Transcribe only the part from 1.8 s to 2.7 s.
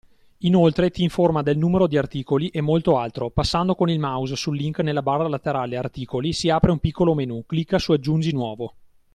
di articoli e